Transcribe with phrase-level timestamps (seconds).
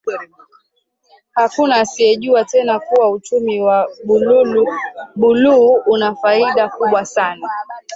[1.33, 3.89] Hakuna asiyejua tena kuwa uchumi wa
[5.15, 7.49] buluu una faida kubwa sana